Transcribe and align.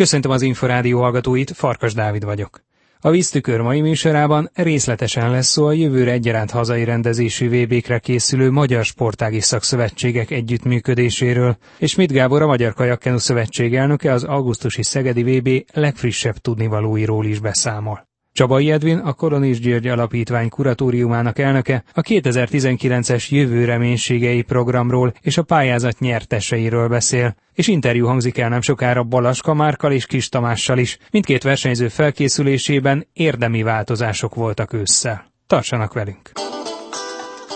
Köszöntöm 0.00 0.30
az 0.30 0.42
Inforádió 0.42 1.00
hallgatóit, 1.00 1.50
Farkas 1.50 1.94
Dávid 1.94 2.24
vagyok. 2.24 2.62
A 3.00 3.10
víztükör 3.10 3.60
mai 3.60 3.80
műsorában 3.80 4.50
részletesen 4.54 5.30
lesz 5.30 5.46
szó 5.46 5.66
a 5.66 5.72
jövőre 5.72 6.10
egyaránt 6.10 6.50
hazai 6.50 6.84
rendezésű 6.84 7.48
VB-kre 7.48 7.98
készülő 7.98 8.50
Magyar 8.50 8.84
Sportági 8.84 9.40
Szakszövetségek 9.40 10.30
együttműködéséről, 10.30 11.56
és 11.78 11.94
mit 11.94 12.12
Gábor 12.12 12.42
a 12.42 12.46
Magyar 12.46 12.74
Kajakkenu 12.74 13.18
Szövetség 13.18 13.74
elnöke 13.74 14.12
az 14.12 14.24
augusztusi 14.24 14.82
Szegedi 14.82 15.22
VB 15.22 15.64
legfrissebb 15.72 16.36
tudnivalóiról 16.36 17.26
is 17.26 17.38
beszámol. 17.38 18.09
Csabai 18.40 18.70
Edvin, 18.70 18.98
a 18.98 19.12
Koronis 19.12 19.60
György 19.60 19.86
Alapítvány 19.86 20.48
kuratóriumának 20.48 21.38
elnöke 21.38 21.84
a 21.94 22.00
2019-es 22.00 23.28
jövő 23.28 23.64
reménységei 23.64 24.42
programról 24.42 25.14
és 25.20 25.36
a 25.38 25.42
pályázat 25.42 25.98
nyerteseiről 25.98 26.88
beszél, 26.88 27.34
és 27.54 27.66
interjú 27.66 28.06
hangzik 28.06 28.38
el 28.38 28.48
nem 28.48 28.60
sokára 28.60 29.02
Balaska 29.02 29.54
Márkal 29.54 29.92
és 29.92 30.06
Kis 30.06 30.28
Tamással 30.28 30.78
is. 30.78 30.98
Mindkét 31.10 31.42
versenyző 31.42 31.88
felkészülésében 31.88 33.06
érdemi 33.12 33.62
változások 33.62 34.34
voltak 34.34 34.72
ősszel. 34.72 35.32
Tartsanak 35.46 35.92
velünk! 35.92 36.30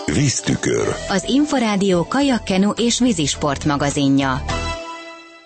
Víztükör. 0.05 0.87
Az 1.09 1.23
Inforádió 1.27 2.05
kajakkenu 2.07 2.69
és 2.69 2.99
vízisport 2.99 3.65
magazinja. 3.65 4.54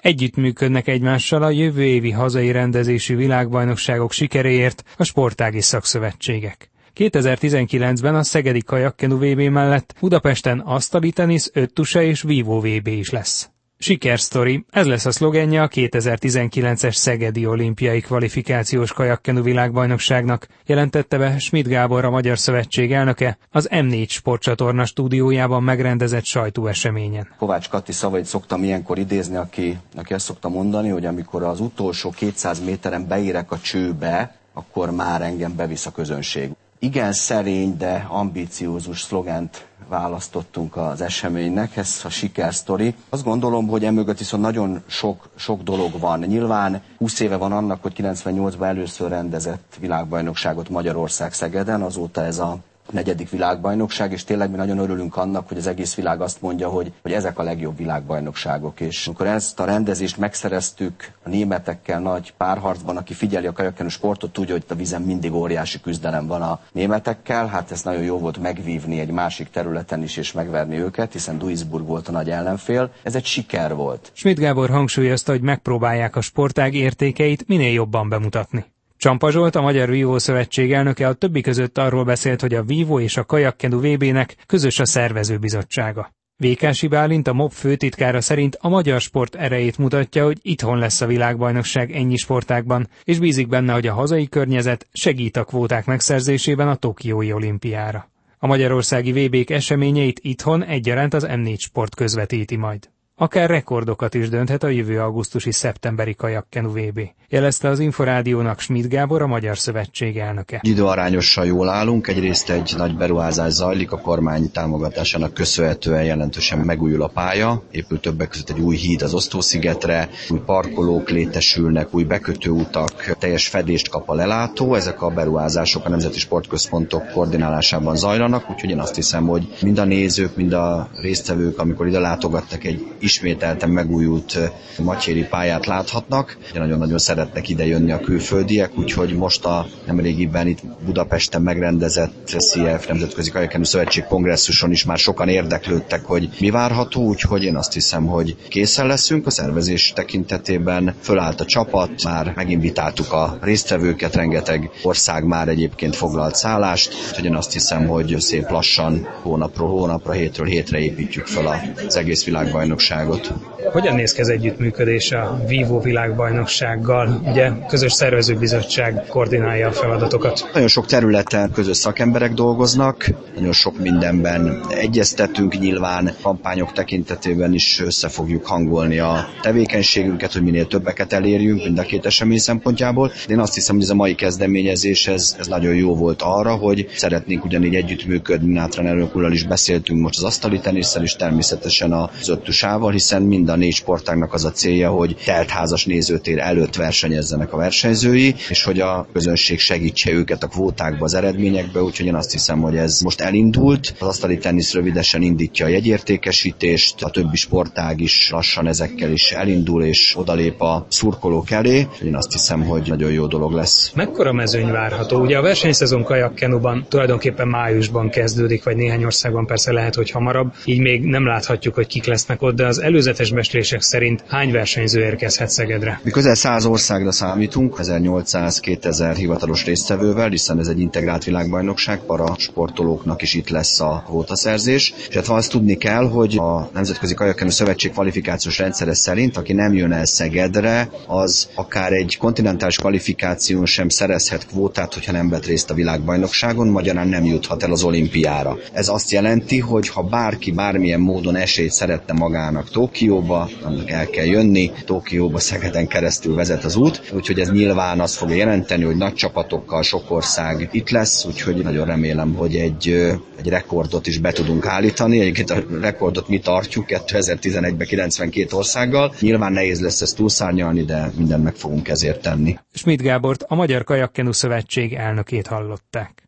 Együttműködnek 0.01 0.87
egymással 0.87 1.43
a 1.43 1.49
jövő 1.49 1.83
évi 1.83 2.11
hazai 2.11 2.51
rendezésű 2.51 3.15
világbajnokságok 3.15 4.11
sikeréért 4.11 4.83
a 4.97 5.03
sportági 5.03 5.61
szakszövetségek. 5.61 6.69
2019-ben 6.95 8.15
a 8.15 8.23
Szegedi 8.23 8.61
Kajakkenu 8.61 9.17
VB 9.17 9.39
mellett 9.39 9.95
Budapesten 9.99 10.59
asztali 10.59 11.11
tenisz, 11.11 11.49
öttuse 11.53 12.03
és 12.03 12.21
vívó 12.21 12.59
VB 12.59 12.87
is 12.87 13.09
lesz. 13.09 13.49
Sikersztori, 13.81 14.65
ez 14.69 14.85
lesz 14.85 15.05
a 15.05 15.11
szlogenje 15.11 15.61
a 15.61 15.67
2019-es 15.67 16.93
Szegedi 16.93 17.45
olimpiai 17.45 18.01
kvalifikációs 18.01 18.93
kajakkenu 18.93 19.41
világbajnokságnak, 19.41 20.47
jelentette 20.65 21.17
be 21.17 21.39
Schmidt 21.39 21.67
Gábor 21.67 22.05
a 22.05 22.09
Magyar 22.09 22.39
Szövetség 22.39 22.93
elnöke 22.93 23.37
az 23.51 23.67
M4 23.71 24.09
sportcsatorna 24.09 24.85
stúdiójában 24.85 25.63
megrendezett 25.63 26.25
sajtóeseményen. 26.25 27.27
Kovács 27.37 27.69
Kati 27.69 27.91
szavait 27.91 28.25
szoktam 28.25 28.63
ilyenkor 28.63 28.97
idézni, 28.97 29.35
aki, 29.35 29.77
aki 29.95 30.13
ezt 30.13 30.25
szokta 30.25 30.49
mondani, 30.49 30.89
hogy 30.89 31.05
amikor 31.05 31.43
az 31.43 31.59
utolsó 31.59 32.09
200 32.09 32.59
méteren 32.65 33.07
beérek 33.07 33.51
a 33.51 33.59
csőbe, 33.59 34.35
akkor 34.53 34.91
már 34.91 35.21
engem 35.21 35.55
bevisz 35.55 35.85
a 35.85 35.91
közönség. 35.91 36.49
Igen 36.81 37.13
szerény, 37.13 37.77
de 37.77 38.05
ambíciózus 38.09 39.01
szlogent 39.01 39.67
választottunk 39.87 40.75
az 40.75 41.01
eseménynek, 41.01 41.77
ez 41.77 42.01
a 42.03 42.09
sikersztori. 42.09 42.95
Azt 43.09 43.23
gondolom, 43.23 43.67
hogy 43.67 43.85
emögött 43.85 44.17
viszont 44.17 44.43
nagyon 44.43 44.81
sok, 44.87 45.29
sok 45.35 45.61
dolog 45.61 45.99
van. 45.99 46.19
Nyilván 46.19 46.81
20 46.97 47.19
éve 47.19 47.35
van 47.35 47.51
annak, 47.51 47.81
hogy 47.81 47.93
98-ban 47.97 48.63
először 48.65 49.09
rendezett 49.09 49.77
világbajnokságot 49.79 50.69
Magyarország 50.69 51.33
Szegeden, 51.33 51.81
azóta 51.81 52.23
ez 52.23 52.39
a 52.39 52.57
negyedik 52.91 53.29
világbajnokság, 53.29 54.11
és 54.11 54.23
tényleg 54.23 54.49
mi 54.49 54.55
nagyon 54.55 54.77
örülünk 54.77 55.17
annak, 55.17 55.47
hogy 55.47 55.57
az 55.57 55.67
egész 55.67 55.95
világ 55.95 56.21
azt 56.21 56.41
mondja, 56.41 56.69
hogy, 56.69 56.91
hogy 57.01 57.11
ezek 57.13 57.39
a 57.39 57.43
legjobb 57.43 57.77
világbajnokságok. 57.77 58.79
És 58.79 59.07
amikor 59.07 59.27
ezt 59.27 59.59
a 59.59 59.65
rendezést 59.65 60.17
megszereztük 60.17 61.11
a 61.23 61.29
németekkel 61.29 61.99
nagy 61.99 62.33
párharcban, 62.37 62.97
aki 62.97 63.13
figyeli 63.13 63.47
a 63.47 63.51
kajakkenő 63.53 63.89
sportot, 63.89 64.31
tudja, 64.33 64.53
hogy 64.53 64.63
a 64.69 64.75
vizen 64.75 65.01
mindig 65.01 65.33
óriási 65.33 65.81
küzdelem 65.81 66.27
van 66.27 66.41
a 66.41 66.59
németekkel, 66.71 67.47
hát 67.47 67.71
ez 67.71 67.81
nagyon 67.83 68.03
jó 68.03 68.17
volt 68.17 68.37
megvívni 68.37 68.99
egy 68.99 69.11
másik 69.11 69.49
területen 69.49 70.03
is, 70.03 70.17
és 70.17 70.31
megverni 70.31 70.77
őket, 70.77 71.11
hiszen 71.11 71.37
Duisburg 71.37 71.85
volt 71.85 72.07
a 72.07 72.11
nagy 72.11 72.29
ellenfél. 72.29 72.91
Ez 73.03 73.15
egy 73.15 73.25
siker 73.25 73.75
volt. 73.75 74.11
Schmidt 74.13 74.39
Gábor 74.39 74.69
hangsúlyozta, 74.69 75.31
hogy 75.31 75.41
megpróbálják 75.41 76.15
a 76.15 76.21
sportág 76.21 76.73
értékeit 76.73 77.47
minél 77.47 77.71
jobban 77.71 78.09
bemutatni. 78.09 78.65
Csampa 78.99 79.31
Zsolt, 79.31 79.55
a 79.55 79.61
Magyar 79.61 79.89
Vívó 79.89 80.17
Szövetség 80.17 80.73
elnöke 80.73 81.07
a 81.07 81.13
többi 81.13 81.41
között 81.41 81.77
arról 81.77 82.03
beszélt, 82.03 82.41
hogy 82.41 82.53
a 82.53 82.63
Vívó 82.63 82.99
és 82.99 83.17
a 83.17 83.23
Kajakkenu 83.23 83.79
VB-nek 83.79 84.35
közös 84.45 84.79
a 84.79 84.85
szervezőbizottsága. 84.85 86.11
Vékási 86.35 86.87
Bálint, 86.87 87.27
a 87.27 87.33
MOB 87.33 87.51
főtitkára 87.51 88.21
szerint 88.21 88.57
a 88.61 88.69
magyar 88.69 89.01
sport 89.01 89.35
erejét 89.35 89.77
mutatja, 89.77 90.23
hogy 90.23 90.37
itthon 90.41 90.77
lesz 90.77 91.01
a 91.01 91.05
világbajnokság 91.05 91.91
ennyi 91.91 92.17
sportákban, 92.17 92.87
és 93.03 93.19
bízik 93.19 93.47
benne, 93.47 93.73
hogy 93.73 93.87
a 93.87 93.93
hazai 93.93 94.27
környezet 94.27 94.87
segít 94.93 95.37
a 95.37 95.43
kvóták 95.43 95.85
megszerzésében 95.85 96.67
a 96.67 96.75
Tokiói 96.75 97.33
olimpiára. 97.33 98.09
A 98.37 98.47
magyarországi 98.47 99.11
VB-k 99.11 99.49
eseményeit 99.49 100.19
itthon 100.23 100.63
egyaránt 100.63 101.13
az 101.13 101.27
M4 101.29 101.57
Sport 101.57 101.95
közvetíti 101.95 102.55
majd. 102.55 102.89
Akár 103.21 103.49
rekordokat 103.49 104.13
is 104.13 104.29
dönthet 104.29 104.63
a 104.63 104.67
jövő 104.67 104.99
augusztusi 104.99 105.51
szeptemberi 105.51 106.15
kajakkenu 106.15 106.69
VB, 106.71 106.99
jelezte 107.29 107.69
az 107.69 107.79
Inforádiónak 107.79 108.59
Schmidt 108.59 108.89
Gábor, 108.89 109.21
a 109.21 109.27
Magyar 109.27 109.57
Szövetség 109.57 110.17
elnöke. 110.17 110.59
Időarányosan 110.63 111.45
jól 111.45 111.69
állunk, 111.69 112.07
egyrészt 112.07 112.49
egy 112.49 112.73
nagy 112.77 112.97
beruházás 112.97 113.51
zajlik, 113.51 113.91
a 113.91 113.97
kormány 113.97 114.51
támogatásának 114.51 115.33
köszönhetően 115.33 116.03
jelentősen 116.03 116.59
megújul 116.59 117.01
a 117.01 117.07
pálya, 117.07 117.63
épül 117.71 117.99
többek 117.99 118.29
között 118.29 118.49
egy 118.49 118.59
új 118.59 118.75
híd 118.75 119.01
az 119.01 119.13
Osztószigetre, 119.13 120.09
új 120.29 120.39
parkolók 120.45 121.09
létesülnek, 121.09 121.93
új 121.95 122.03
bekötőutak, 122.03 123.15
teljes 123.19 123.47
fedést 123.47 123.89
kap 123.89 124.09
a 124.09 124.13
lelátó, 124.13 124.75
ezek 124.75 125.01
a 125.01 125.09
beruházások 125.09 125.85
a 125.85 125.89
Nemzeti 125.89 126.19
Sportközpontok 126.19 127.11
koordinálásában 127.11 127.95
zajlanak, 127.95 128.49
úgyhogy 128.49 128.69
én 128.69 128.79
azt 128.79 128.95
hiszem, 128.95 129.27
hogy 129.27 129.57
mind 129.61 129.77
a 129.77 129.85
nézők, 129.85 130.35
mind 130.35 130.53
a 130.53 130.89
résztvevők, 131.01 131.59
amikor 131.59 131.87
ide 131.87 131.99
látogattak 131.99 132.63
egy 132.63 132.87
ismételten 133.09 133.69
megújult 133.69 134.39
Matyéri 134.77 135.23
pályát 135.23 135.65
láthatnak. 135.65 136.37
Nagyon-nagyon 136.53 136.97
szeretnek 136.97 137.49
ide 137.49 137.65
jönni 137.65 137.91
a 137.91 137.99
külföldiek, 137.99 138.77
úgyhogy 138.77 139.13
most 139.15 139.45
a 139.45 139.67
nemrégiben 139.85 140.47
itt 140.47 140.59
Budapesten 140.85 141.41
megrendezett 141.41 142.11
CF 142.25 142.87
Nemzetközi 142.87 143.29
Kajakenő 143.31 143.63
Szövetség 143.63 144.03
kongresszuson 144.03 144.71
is 144.71 144.83
már 144.83 144.97
sokan 144.97 145.27
érdeklődtek, 145.29 146.05
hogy 146.05 146.29
mi 146.39 146.49
várható, 146.49 147.01
úgyhogy 147.05 147.43
én 147.43 147.55
azt 147.55 147.73
hiszem, 147.73 148.05
hogy 148.05 148.35
készen 148.49 148.87
leszünk 148.87 149.25
a 149.25 149.29
szervezés 149.29 149.91
tekintetében. 149.95 150.93
Fölállt 151.01 151.41
a 151.41 151.45
csapat, 151.45 152.03
már 152.03 152.33
meginvitáltuk 152.35 153.13
a 153.13 153.37
résztvevőket, 153.41 154.15
rengeteg 154.15 154.69
ország 154.83 155.23
már 155.23 155.47
egyébként 155.47 155.95
foglalt 155.95 156.35
szállást, 156.35 156.93
úgyhogy 157.09 157.25
én 157.25 157.35
azt 157.35 157.53
hiszem, 157.53 157.87
hogy 157.87 158.15
szép 158.19 158.49
lassan 158.49 159.07
hónapról 159.21 159.69
hónapra, 159.69 160.11
hétről 160.11 160.47
hétre 160.47 160.79
építjük 160.79 161.25
fel 161.25 161.47
az 161.87 161.95
egész 161.95 162.25
világbajnokság 162.25 162.98
világbajnokságot. 162.99 163.71
Hogyan 163.71 163.95
néz 163.95 164.13
ki 164.13 164.21
az 164.21 164.29
együttműködés 164.29 165.11
a 165.11 165.41
Vivo 165.47 165.79
világbajnoksággal? 165.79 167.21
Ugye 167.25 167.51
közös 167.67 167.93
szervezőbizottság 167.93 169.05
koordinálja 169.07 169.67
a 169.67 169.71
feladatokat. 169.71 170.49
Nagyon 170.53 170.67
sok 170.67 170.85
területen 170.85 171.51
közös 171.51 171.77
szakemberek 171.77 172.33
dolgoznak, 172.33 173.09
nagyon 173.35 173.51
sok 173.51 173.79
mindenben 173.79 174.59
egyeztetünk, 174.69 175.59
nyilván 175.59 176.11
kampányok 176.21 176.71
tekintetében 176.71 177.53
is 177.53 177.81
össze 177.85 178.07
fogjuk 178.07 178.45
hangolni 178.45 178.99
a 178.99 179.27
tevékenységünket, 179.41 180.33
hogy 180.33 180.43
minél 180.43 180.67
többeket 180.67 181.13
elérjünk 181.13 181.63
mind 181.63 181.79
a 181.79 181.83
két 181.83 182.05
esemény 182.05 182.37
szempontjából. 182.37 183.11
De 183.27 183.33
én 183.33 183.39
azt 183.39 183.53
hiszem, 183.53 183.75
hogy 183.75 183.83
ez 183.83 183.89
a 183.89 183.95
mai 183.95 184.15
kezdeményezés 184.15 185.07
ez, 185.07 185.35
ez 185.39 185.47
nagyon 185.47 185.75
jó 185.75 185.95
volt 185.95 186.21
arra, 186.21 186.55
hogy 186.55 186.87
szeretnénk 186.95 187.45
ugyanígy 187.45 187.75
együttműködni, 187.75 188.53
Nátran 188.53 188.87
elnök 188.87 189.11
is 189.31 189.43
beszéltünk 189.43 190.01
most 190.01 190.17
az 190.17 190.23
asztali 190.23 190.59
tenisszel, 190.59 191.03
és 191.03 191.15
természetesen 191.15 191.91
az 191.91 192.29
öttusával, 192.29 192.88
Európával, 192.89 192.91
hiszen 192.91 193.21
mind 193.21 193.49
a 193.49 193.55
négy 193.55 193.73
sportágnak 193.73 194.33
az 194.33 194.45
a 194.45 194.51
célja, 194.51 194.89
hogy 194.89 195.15
teltházas 195.25 195.85
nézőtér 195.85 196.39
előtt 196.39 196.75
versenyezzenek 196.75 197.53
a 197.53 197.57
versenyzői, 197.57 198.35
és 198.49 198.63
hogy 198.63 198.79
a 198.79 199.07
közönség 199.13 199.59
segítse 199.59 200.11
őket 200.11 200.43
a 200.43 200.47
kvótákba, 200.47 201.03
az 201.05 201.13
eredményekbe, 201.13 201.81
úgyhogy 201.81 202.05
én 202.05 202.15
azt 202.15 202.31
hiszem, 202.31 202.61
hogy 202.61 202.75
ez 202.75 202.99
most 203.01 203.21
elindult. 203.21 203.93
Az 203.99 204.07
asztali 204.07 204.37
tenisz 204.37 204.73
rövidesen 204.73 205.21
indítja 205.21 205.65
a 205.65 205.69
jegyértékesítést, 205.69 207.03
a 207.03 207.09
többi 207.09 207.35
sportág 207.35 207.99
is 207.99 208.29
lassan 208.31 208.67
ezekkel 208.67 209.11
is 209.11 209.31
elindul, 209.31 209.83
és 209.83 210.15
odalép 210.17 210.61
a 210.61 210.85
szurkolók 210.89 211.51
elé. 211.51 211.87
Én 212.03 212.15
azt 212.15 212.31
hiszem, 212.31 212.63
hogy 212.63 212.83
nagyon 212.87 213.11
jó 213.11 213.25
dolog 213.27 213.51
lesz. 213.51 213.91
Mekkora 213.95 214.33
mezőny 214.33 214.71
várható? 214.71 215.19
Ugye 215.21 215.37
a 215.37 215.41
versenyszezon 215.41 216.03
kajakkenuban 216.03 216.85
tulajdonképpen 216.89 217.47
májusban 217.47 218.09
kezdődik, 218.09 218.63
vagy 218.63 218.75
néhány 218.75 219.03
országban 219.03 219.45
persze 219.45 219.71
lehet, 219.71 219.95
hogy 219.95 220.11
hamarabb, 220.11 220.53
így 220.65 220.79
még 220.79 221.03
nem 221.03 221.25
láthatjuk, 221.25 221.75
hogy 221.75 221.87
kik 221.87 222.05
lesznek 222.05 222.41
ott, 222.41 222.55
de 222.55 222.65
az 222.69 222.81
előzetes 222.81 223.31
beszélések 223.31 223.81
szerint 223.81 224.23
hány 224.27 224.51
versenyző 224.51 225.01
érkezhet 225.01 225.49
Szegedre? 225.49 225.99
Mi 226.03 226.11
közel 226.11 226.35
100 226.35 226.65
országra 226.65 227.11
számítunk, 227.11 227.75
1800-2000 227.81 229.13
hivatalos 229.17 229.65
résztvevővel, 229.65 230.29
hiszen 230.29 230.59
ez 230.59 230.67
egy 230.67 230.79
integrált 230.79 231.23
világbajnokság, 231.23 231.99
para 231.99 232.35
sportolóknak 232.37 233.21
is 233.21 233.33
itt 233.33 233.49
lesz 233.49 233.79
a 233.79 234.03
kvótaszerzés. 234.05 234.93
És 235.09 235.15
hát 235.15 235.27
azt 235.27 235.51
tudni 235.51 235.77
kell, 235.77 236.09
hogy 236.09 236.37
a 236.37 236.69
Nemzetközi 236.73 237.13
Kajakkenő 237.13 237.49
Szövetség 237.49 237.91
kvalifikációs 237.91 238.57
rendszere 238.57 238.93
szerint, 238.93 239.37
aki 239.37 239.53
nem 239.53 239.73
jön 239.73 239.91
el 239.91 240.05
Szegedre, 240.05 240.89
az 241.07 241.49
akár 241.55 241.91
egy 241.93 242.17
kontinentális 242.17 242.75
kvalifikáción 242.75 243.65
sem 243.65 243.89
szerezhet 243.89 244.47
kvótát, 244.47 244.93
hogyha 244.93 245.11
nem 245.11 245.29
vett 245.29 245.45
részt 245.45 245.69
a 245.69 245.73
világbajnokságon, 245.73 246.67
magyarán 246.67 247.07
nem 247.07 247.25
juthat 247.25 247.63
el 247.63 247.71
az 247.71 247.83
olimpiára. 247.83 248.57
Ez 248.73 248.87
azt 248.87 249.11
jelenti, 249.11 249.59
hogy 249.59 249.89
ha 249.89 250.01
bárki 250.03 250.51
bármilyen 250.51 250.99
módon 250.99 251.35
esélyt 251.35 251.71
szeretne 251.71 252.13
magának 252.13 252.58
fognak 252.59 252.69
Tokióba, 252.91 253.49
annak 253.63 253.89
el 253.89 254.09
kell 254.09 254.25
jönni, 254.25 254.71
Tokióba 254.85 255.39
Szegeden 255.39 255.87
keresztül 255.87 256.35
vezet 256.35 256.63
az 256.63 256.75
út, 256.75 257.11
úgyhogy 257.13 257.39
ez 257.39 257.51
nyilván 257.51 257.99
azt 257.99 258.15
fogja 258.15 258.35
jelenteni, 258.35 258.83
hogy 258.83 258.95
nagy 258.95 259.13
csapatokkal 259.13 259.83
sok 259.83 260.11
ország 260.11 260.69
itt 260.71 260.89
lesz, 260.89 261.25
úgyhogy 261.25 261.55
nagyon 261.55 261.85
remélem, 261.85 262.33
hogy 262.33 262.55
egy, 262.55 262.89
egy 263.37 263.49
rekordot 263.49 264.07
is 264.07 264.17
be 264.17 264.31
tudunk 264.31 264.65
állítani. 264.65 265.19
Egyébként 265.19 265.49
a 265.49 265.63
rekordot 265.81 266.27
mi 266.27 266.39
tartjuk 266.39 266.85
2011-ben 266.87 267.87
92 267.87 268.55
országgal. 268.55 269.13
Nyilván 269.19 269.51
nehéz 269.51 269.81
lesz 269.81 270.01
ezt 270.01 270.15
túlszárnyalni, 270.15 270.83
de 270.83 271.11
mindent 271.17 271.43
meg 271.43 271.55
fogunk 271.55 271.87
ezért 271.87 272.21
tenni. 272.21 272.57
Schmidt 272.73 273.01
Gábort, 273.01 273.43
a 273.47 273.55
Magyar 273.55 273.83
Kajakkenu 273.83 274.31
Szövetség 274.31 274.93
elnökét 274.93 275.47
hallották. 275.47 276.23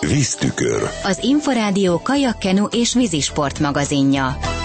Víztükör. 0.00 0.82
Az 1.04 1.18
Inforádió 1.22 2.00
kajakkenu 2.02 2.64
és 2.64 2.94
vízisport 2.94 3.58
magazinja. 3.58 4.55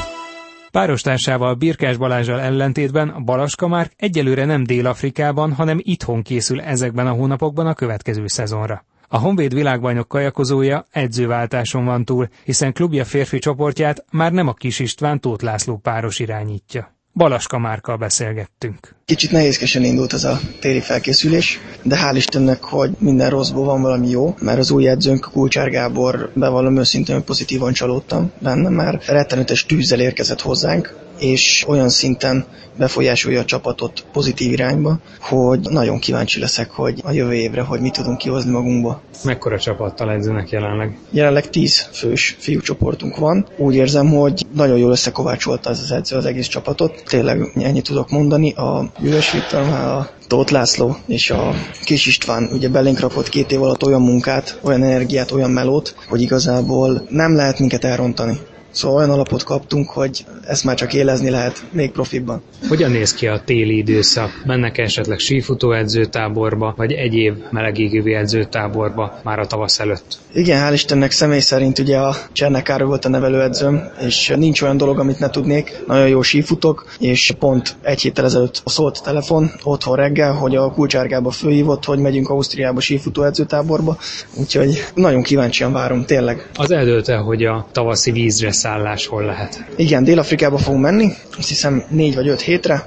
Párostársával 0.72 1.54
Birkás 1.54 1.98
Balázsal 1.98 2.40
ellentétben 2.40 3.24
Balaska 3.26 3.68
már 3.68 3.92
egyelőre 3.96 4.46
nem 4.46 4.64
Dél-Afrikában, 4.64 5.54
hanem 5.54 5.80
itthon 5.82 6.22
készül 6.22 6.62
ezekben 6.62 7.08
a 7.08 7.12
hónapokban 7.12 7.68
a 7.68 7.74
következő 7.74 8.28
szezonra. 8.28 8.86
A 9.08 9.18
Honvéd 9.18 9.54
világbajnok 9.54 10.08
kajakozója 10.08 10.86
edzőváltáson 10.92 11.86
van 11.86 12.06
túl, 12.06 12.28
hiszen 12.44 12.74
klubja 12.74 13.06
férfi 13.06 13.40
csoportját 13.40 14.06
már 14.12 14.32
nem 14.32 14.48
a 14.48 14.54
Kis 14.54 14.80
István 14.80 15.20
Tóth 15.20 15.44
László 15.44 15.78
páros 15.78 16.20
irányítja. 16.20 17.01
Balaska 17.14 17.58
Márkkal 17.58 17.98
beszélgettünk. 17.98 18.96
Kicsit 19.06 19.32
nehézkesen 19.32 19.84
indult 19.84 20.14
ez 20.14 20.24
a 20.24 20.40
téli 20.60 20.80
felkészülés, 20.80 21.60
de 21.84 21.98
hál' 22.02 22.16
Istennek, 22.16 22.64
hogy 22.64 22.92
minden 23.00 23.30
rosszból 23.30 23.66
van 23.66 23.82
valami 23.82 24.10
jó, 24.10 24.36
mert 24.40 24.60
az 24.60 24.72
új 24.72 24.88
edzőnk 24.88 25.30
Kulcsár 25.32 25.70
Gábor 25.70 26.32
bevallom 26.34 26.78
őszintén, 26.78 27.24
pozitívan 27.24 27.74
csalódtam 27.74 28.32
benne, 28.40 28.70
mert 28.70 29.06
rettenetes 29.06 29.66
tűzzel 29.66 30.00
érkezett 30.00 30.42
hozzánk, 30.42 30.96
és 31.22 31.66
olyan 31.68 31.90
szinten 31.90 32.46
befolyásolja 32.78 33.40
a 33.40 33.46
csapatot 33.46 34.06
pozitív 34.12 34.52
irányba, 34.52 35.00
hogy 35.20 35.60
nagyon 35.60 36.00
kíváncsi 36.00 36.40
leszek, 36.40 36.72
hogy 36.72 37.02
a 37.04 37.12
jövő 37.12 37.34
évre, 37.34 37.62
hogy 37.62 37.80
mit 37.80 37.94
tudunk 37.94 38.18
kihozni 38.18 38.52
magunkba. 38.52 39.02
Mekkora 39.24 39.60
csapattal 39.60 40.12
edzenek 40.12 40.50
jelenleg? 40.50 40.98
Jelenleg 41.12 41.50
10 41.50 41.88
fős 41.92 42.36
fiúcsoportunk 42.40 43.18
van. 43.18 43.48
Úgy 43.58 43.76
érzem, 43.76 44.08
hogy 44.08 44.46
nagyon 44.54 44.78
jól 44.78 44.92
összekovácsolta 44.92 45.70
az 45.70 45.80
az 45.80 45.92
edző 45.92 46.16
az 46.16 46.26
egész 46.26 46.48
csapatot. 46.48 47.04
Tényleg 47.06 47.52
ennyit 47.56 47.84
tudok 47.84 48.10
mondani. 48.10 48.52
A 48.52 48.92
Jövős 49.02 49.32
Viktor, 49.32 49.62
a 49.62 50.10
Tóth 50.28 50.52
László 50.52 50.96
és 51.06 51.30
a 51.30 51.54
Kis 51.84 52.06
István 52.06 52.50
ugye 52.52 52.70
belénk 52.70 53.00
rakott 53.00 53.30
két 53.30 53.52
év 53.52 53.62
alatt 53.62 53.86
olyan 53.86 54.02
munkát, 54.02 54.60
olyan 54.62 54.84
energiát, 54.84 55.32
olyan 55.32 55.52
melót, 55.52 55.96
hogy 56.10 56.22
igazából 56.22 57.06
nem 57.10 57.36
lehet 57.36 57.60
minket 57.60 57.84
elrontani. 57.84 58.40
Szóval 58.72 58.98
olyan 58.98 59.10
alapot 59.10 59.44
kaptunk, 59.44 59.90
hogy 59.90 60.26
ezt 60.48 60.64
már 60.64 60.76
csak 60.76 60.94
élezni 60.94 61.30
lehet 61.30 61.64
még 61.72 61.92
profibban. 61.92 62.42
Hogyan 62.68 62.92
néz 62.92 63.14
ki 63.14 63.28
a 63.28 63.42
téli 63.46 63.78
időszak? 63.78 64.42
Mennek 64.46 64.78
-e 64.78 64.84
esetleg 64.84 65.20
sífutó 65.20 65.72
edzőtáborba, 65.72 66.74
vagy 66.78 66.92
egyéb 66.92 67.38
melegégővi 67.50 68.14
edzőtáborba 68.14 69.20
már 69.24 69.40
a 69.40 69.48
tavasz 69.48 69.80
előtt? 69.80 70.18
Igen, 70.34 70.68
hál' 70.68 70.74
Istennek 70.74 71.12
személy 71.12 71.40
szerint 71.40 71.80
ugye 71.80 71.98
a 71.98 72.16
Csernekára 72.32 72.86
volt 72.86 73.06
a 73.06 73.10
nevelőedzőm, 73.10 73.90
és 74.06 74.34
nincs 74.36 74.62
olyan 74.62 74.78
dolog, 74.78 75.00
amit 75.00 75.20
ne 75.20 75.30
tudnék. 75.30 75.84
Nagyon 75.88 76.08
jó 76.08 76.22
sífutok, 76.22 76.86
és 77.00 77.34
pont 77.40 77.76
egy 77.82 78.02
héttel 78.02 78.26
ezelőtt 78.26 78.62
szólt 78.66 79.04
telefon 79.04 79.52
otthon 79.64 79.96
reggel, 79.96 80.34
hogy 80.34 80.56
a 80.56 80.72
kulcsárgába 80.72 81.32
fölhívott, 81.32 81.86
hogy 81.86 82.00
megyünk 82.00 82.30
Ausztriába 82.30 82.80
sífutó 82.80 83.24
edzőtáborba, 83.24 83.98
úgyhogy 84.34 84.84
nagyon 84.96 85.22
kíváncsian 85.22 85.72
várom, 85.72 86.06
tényleg. 86.06 86.50
Az 86.56 86.72
eldőlte, 86.72 87.16
hogy 87.16 87.44
a 87.44 87.68
tavaszi 87.72 88.12
vízre 88.12 88.52
szállás 88.62 89.08
hol 89.08 89.24
lehet? 89.26 89.64
Igen, 89.76 90.04
Dél-Afrikába 90.04 90.58
fogunk 90.58 90.84
menni, 90.84 91.14
azt 91.38 91.48
hiszem 91.48 91.84
négy 91.90 92.16
vagy 92.16 92.28
öt 92.28 92.42
hétre, 92.42 92.86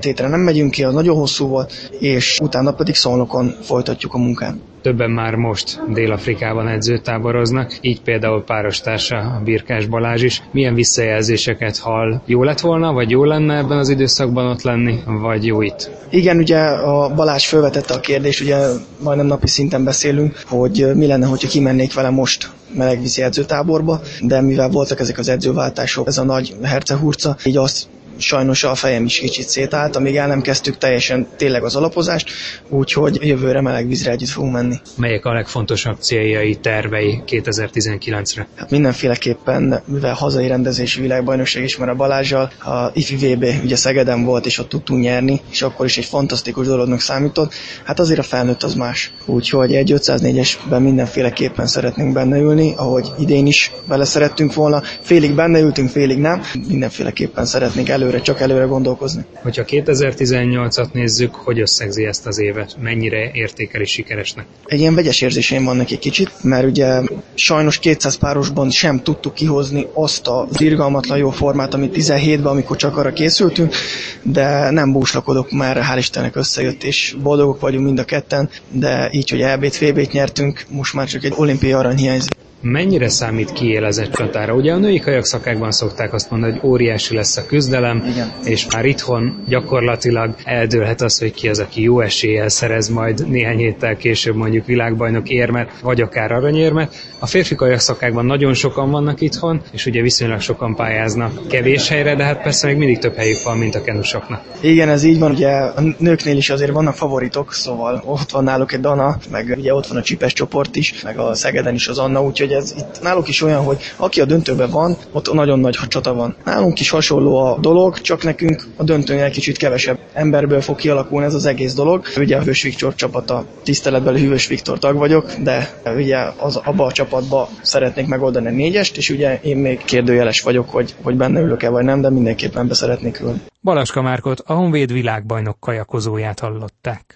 hétre 0.00 0.28
nem 0.28 0.40
megyünk 0.40 0.70
ki, 0.70 0.84
az 0.84 0.94
nagyon 0.94 1.16
hosszú 1.16 1.46
volt, 1.46 1.90
és 1.98 2.38
utána 2.42 2.72
pedig 2.72 2.94
Szolnokon 2.94 3.54
folytatjuk 3.62 4.14
a 4.14 4.18
munkát. 4.18 4.54
Többen 4.82 5.10
már 5.10 5.34
most 5.34 5.80
Dél-Afrikában 5.92 6.68
edzőtáboroznak, 6.68 7.78
így 7.80 8.00
például 8.00 8.44
párostársa 8.44 9.16
a 9.16 9.40
Birkás 9.44 9.86
Balázs 9.86 10.22
is. 10.22 10.42
Milyen 10.50 10.74
visszajelzéseket 10.74 11.78
hall? 11.78 12.20
Jó 12.26 12.42
lett 12.42 12.60
volna, 12.60 12.92
vagy 12.92 13.10
jó 13.10 13.24
lenne 13.24 13.56
ebben 13.56 13.78
az 13.78 13.88
időszakban 13.88 14.46
ott 14.46 14.62
lenni, 14.62 14.98
vagy 15.06 15.46
jó 15.46 15.62
itt? 15.62 15.90
Igen, 16.10 16.36
ugye 16.36 16.58
a 16.58 17.14
Balázs 17.14 17.46
felvetette 17.46 17.94
a 17.94 18.00
kérdést, 18.00 18.40
ugye 18.40 18.56
majdnem 19.02 19.26
napi 19.26 19.48
szinten 19.48 19.84
beszélünk, 19.84 20.42
hogy 20.46 20.86
mi 20.94 21.06
lenne, 21.06 21.26
hogyha 21.26 21.48
kimennék 21.48 21.94
vele 21.94 22.10
most 22.10 22.50
melegvízi 22.74 23.22
edzőtáborba, 23.22 24.00
de 24.20 24.40
mivel 24.40 24.68
voltak 24.68 25.00
ezek 25.00 25.18
az 25.18 25.28
edzőváltások, 25.28 26.06
ez 26.06 26.18
a 26.18 26.24
nagy 26.24 26.56
hercehurca, 26.62 27.36
így 27.44 27.56
azt 27.56 27.88
sajnos 28.18 28.64
a 28.64 28.74
fejem 28.74 29.04
is 29.04 29.18
kicsit 29.18 29.48
szétállt, 29.48 29.96
amíg 29.96 30.16
el 30.16 30.26
nem 30.26 30.40
kezdtük 30.40 30.78
teljesen 30.78 31.26
tényleg 31.36 31.64
az 31.64 31.76
alapozást, 31.76 32.30
úgyhogy 32.68 33.18
jövőre 33.22 33.60
meleg 33.60 33.88
vízre 33.88 34.10
együtt 34.10 34.28
fogunk 34.28 34.52
menni. 34.52 34.80
Melyek 34.96 35.24
a 35.24 35.32
legfontosabb 35.32 35.96
céljai, 36.00 36.54
tervei 36.54 37.22
2019-re? 37.26 38.48
Hát 38.56 38.70
mindenféleképpen, 38.70 39.82
mivel 39.84 40.14
hazai 40.14 40.46
rendezési 40.46 41.00
világbajnokság 41.00 41.62
is 41.62 41.76
már 41.76 41.88
a 41.88 41.94
Balázsjal, 41.94 42.50
a 42.64 42.90
IFI 42.92 43.16
VB 43.34 43.44
ugye 43.62 43.76
Szegeden 43.76 44.24
volt, 44.24 44.46
és 44.46 44.58
ott 44.58 44.68
tudtunk 44.68 45.02
nyerni, 45.02 45.40
és 45.50 45.62
akkor 45.62 45.86
is 45.86 45.98
egy 45.98 46.04
fantasztikus 46.04 46.66
dolognak 46.66 47.00
számított. 47.00 47.52
Hát 47.84 47.98
azért 48.00 48.18
a 48.18 48.22
felnőtt 48.22 48.62
az 48.62 48.74
más. 48.74 49.12
Úgyhogy 49.24 49.74
egy 49.74 49.92
504-esben 49.96 50.80
mindenféleképpen 50.82 51.66
szeretnénk 51.66 52.12
benne 52.12 52.38
ülni, 52.38 52.74
ahogy 52.76 53.08
idén 53.18 53.46
is 53.46 53.72
bele 53.88 54.04
szerettünk 54.04 54.54
volna. 54.54 54.82
Félig 55.00 55.34
benne 55.34 55.60
ültünk, 55.60 55.88
félig 55.90 56.18
nem. 56.18 56.42
Mindenféleképpen 56.68 57.44
szeretnénk 57.46 57.88
elő 57.88 58.05
előre, 58.06 58.22
csak 58.22 58.40
előre 58.40 58.64
gondolkozni. 58.64 59.24
Hogyha 59.34 59.62
2018-at 59.66 60.92
nézzük, 60.92 61.34
hogy 61.34 61.60
összegzi 61.60 62.04
ezt 62.04 62.26
az 62.26 62.38
évet? 62.38 62.76
Mennyire 62.80 63.30
értékeli 63.32 63.84
sikeresnek? 63.84 64.46
Egy 64.64 64.80
ilyen 64.80 64.94
vegyes 64.94 65.20
érzéseim 65.20 65.64
van 65.64 65.76
neki 65.76 65.98
kicsit, 65.98 66.30
mert 66.42 66.66
ugye 66.66 67.00
sajnos 67.34 67.78
200 67.78 68.14
párosban 68.14 68.70
sem 68.70 69.02
tudtuk 69.02 69.34
kihozni 69.34 69.86
azt 69.92 70.26
az 70.26 70.60
irgalmatlan 70.60 71.18
jó 71.18 71.30
formát, 71.30 71.74
amit 71.74 71.96
17-ben, 71.96 72.46
amikor 72.46 72.76
csak 72.76 72.96
arra 72.96 73.12
készültünk, 73.12 73.74
de 74.22 74.70
nem 74.70 74.92
búslakodok, 74.92 75.50
már 75.50 75.76
hál' 75.76 75.98
Istennek 75.98 76.36
összejött, 76.36 76.82
és 76.82 77.16
boldogok 77.22 77.60
vagyunk 77.60 77.84
mind 77.84 77.98
a 77.98 78.04
ketten, 78.04 78.48
de 78.70 79.08
így, 79.12 79.30
hogy 79.30 79.40
EB-t, 79.40 79.78
VB-t 79.78 80.12
nyertünk, 80.12 80.64
most 80.68 80.94
már 80.94 81.06
csak 81.06 81.24
egy 81.24 81.34
olimpiai 81.36 81.72
arany 81.72 81.96
hiányzik 81.96 82.34
mennyire 82.60 83.08
számít 83.08 83.52
kiélezett 83.52 84.12
csatára? 84.12 84.54
Ugye 84.54 84.72
a 84.72 84.76
női 84.76 84.98
kajakszakákban 84.98 85.70
szokták 85.70 86.12
azt 86.12 86.30
mondani, 86.30 86.52
hogy 86.52 86.70
óriási 86.70 87.14
lesz 87.14 87.36
a 87.36 87.46
küzdelem, 87.46 88.04
Igen. 88.08 88.32
és 88.44 88.66
már 88.72 88.84
itthon 88.84 89.42
gyakorlatilag 89.48 90.34
eldőlhet 90.44 91.00
az, 91.00 91.18
hogy 91.18 91.32
ki 91.32 91.48
az, 91.48 91.58
aki 91.58 91.82
jó 91.82 92.00
eséllyel 92.00 92.48
szerez 92.48 92.88
majd 92.88 93.28
néhány 93.28 93.58
héttel 93.58 93.96
később 93.96 94.34
mondjuk 94.34 94.66
világbajnok 94.66 95.28
érmet, 95.28 95.70
vagy 95.82 96.00
akár 96.00 96.32
aranyérmet. 96.32 96.94
A 97.18 97.26
férfi 97.26 97.54
kajakszakákban 97.54 98.26
nagyon 98.26 98.54
sokan 98.54 98.90
vannak 98.90 99.20
itthon, 99.20 99.60
és 99.72 99.86
ugye 99.86 100.02
viszonylag 100.02 100.40
sokan 100.40 100.74
pályáznak 100.74 101.48
kevés 101.48 101.88
helyre, 101.88 102.14
de 102.14 102.24
hát 102.24 102.42
persze 102.42 102.66
még 102.66 102.76
mindig 102.76 102.98
több 102.98 103.14
helyük 103.14 103.42
van, 103.44 103.58
mint 103.58 103.74
a 103.74 103.82
kenusoknak. 103.82 104.42
Igen, 104.60 104.88
ez 104.88 105.02
így 105.02 105.18
van, 105.18 105.30
ugye 105.30 105.48
a 105.48 105.80
nőknél 105.98 106.36
is 106.36 106.50
azért 106.50 106.70
vannak 106.70 106.94
favoritok, 106.94 107.52
szóval 107.52 108.02
ott 108.04 108.30
van 108.30 108.44
náluk 108.44 108.72
egy 108.72 108.80
Dana, 108.80 109.16
meg 109.30 109.54
ugye 109.58 109.74
ott 109.74 109.86
van 109.86 109.96
a 109.96 110.02
Csipes 110.02 110.32
csoport 110.32 110.76
is, 110.76 111.02
meg 111.02 111.18
a 111.18 111.34
Szegeden 111.34 111.74
is 111.74 111.88
az 111.88 111.98
Anna, 111.98 112.22
úgyhogy 112.22 112.52
ez 112.56 112.74
itt 112.78 113.02
náluk 113.02 113.28
is 113.28 113.42
olyan, 113.42 113.64
hogy 113.64 113.78
aki 113.96 114.20
a 114.20 114.24
döntőben 114.24 114.70
van, 114.70 114.96
ott 115.12 115.32
nagyon 115.32 115.58
nagy 115.58 115.78
csata 115.88 116.14
van. 116.14 116.36
Nálunk 116.44 116.80
is 116.80 116.90
hasonló 116.90 117.36
a 117.36 117.58
dolog, 117.60 118.00
csak 118.00 118.22
nekünk 118.22 118.66
a 118.76 118.84
döntőnél 118.84 119.30
kicsit 119.30 119.56
kevesebb 119.56 119.98
emberből 120.12 120.60
fog 120.60 120.76
kialakulni 120.76 121.26
ez 121.26 121.34
az 121.34 121.46
egész 121.46 121.74
dolog. 121.74 122.06
Ugye 122.16 122.36
a 122.36 122.42
Hős 122.42 122.62
Viktor 122.62 122.94
csapata 122.94 123.44
tiszteletbeli 123.62 124.20
Hűvös 124.20 124.46
Viktor 124.46 124.78
tag 124.78 124.96
vagyok, 124.96 125.32
de 125.32 125.80
ugye 125.96 126.18
az, 126.36 126.56
abba 126.56 126.84
a 126.84 126.92
csapatba 126.92 127.48
szeretnék 127.62 128.06
megoldani 128.06 128.50
négyest, 128.50 128.96
és 128.96 129.10
ugye 129.10 129.38
én 129.42 129.56
még 129.56 129.84
kérdőjeles 129.84 130.40
vagyok, 130.40 130.70
hogy, 130.70 130.94
hogy 131.02 131.16
benne 131.16 131.40
ülök-e 131.40 131.68
vagy 131.68 131.84
nem, 131.84 132.00
de 132.00 132.10
mindenképpen 132.10 132.68
be 132.68 132.74
szeretnék 132.74 133.20
ülni. 133.20 133.40
Balaska 133.62 134.02
Márkot, 134.02 134.42
a 134.46 134.52
Honvéd 134.52 134.92
világbajnok 134.92 135.60
kajakozóját 135.60 136.40
hallották. 136.40 137.14